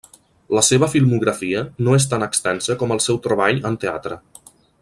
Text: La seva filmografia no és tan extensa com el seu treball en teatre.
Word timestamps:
La 0.59 0.63
seva 0.67 0.87
filmografia 0.93 1.61
no 1.87 1.95
és 1.99 2.09
tan 2.13 2.27
extensa 2.31 2.79
com 2.83 2.97
el 2.99 3.05
seu 3.09 3.23
treball 3.29 3.65
en 3.73 3.81
teatre. 3.85 4.23